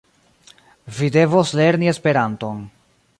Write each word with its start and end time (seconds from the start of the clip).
Vi 0.95 1.09
devos 1.17 1.49
lerni 1.59 1.91
Esperanton. 1.93 2.57